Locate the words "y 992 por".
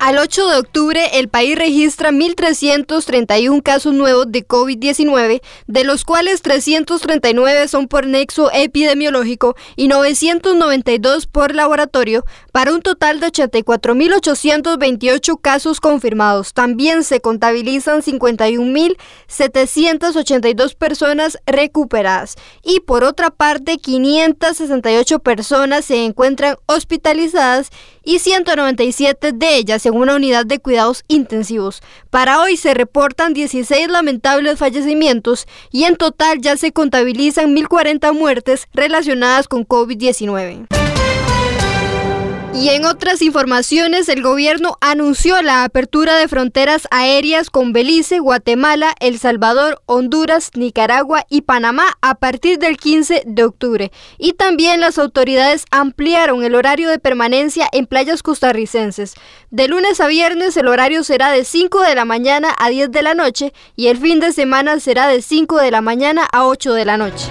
9.76-11.54